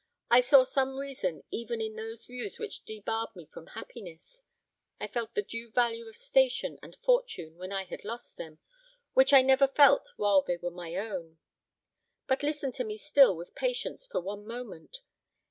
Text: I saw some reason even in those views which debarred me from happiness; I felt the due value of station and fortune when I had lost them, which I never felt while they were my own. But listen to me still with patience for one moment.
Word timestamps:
I 0.31 0.41
saw 0.41 0.63
some 0.63 0.97
reason 0.97 1.43
even 1.51 1.79
in 1.79 1.95
those 1.95 2.25
views 2.25 2.57
which 2.57 2.85
debarred 2.85 3.35
me 3.35 3.45
from 3.45 3.67
happiness; 3.67 4.41
I 4.99 5.05
felt 5.05 5.35
the 5.35 5.43
due 5.43 5.69
value 5.69 6.07
of 6.07 6.17
station 6.17 6.79
and 6.81 6.97
fortune 7.03 7.55
when 7.59 7.71
I 7.71 7.83
had 7.83 8.03
lost 8.03 8.35
them, 8.37 8.57
which 9.13 9.31
I 9.31 9.43
never 9.43 9.67
felt 9.67 10.09
while 10.17 10.41
they 10.41 10.57
were 10.57 10.71
my 10.71 10.95
own. 10.95 11.37
But 12.25 12.41
listen 12.41 12.71
to 12.71 12.83
me 12.83 12.97
still 12.97 13.37
with 13.37 13.53
patience 13.53 14.07
for 14.07 14.21
one 14.21 14.47
moment. 14.47 15.01